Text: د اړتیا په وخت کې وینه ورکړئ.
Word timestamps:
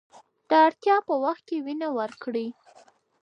د 0.49 0.51
اړتیا 0.65 0.97
په 1.07 1.13
وخت 1.23 1.43
کې 1.49 1.57
وینه 1.65 1.87
ورکړئ. 1.99 2.47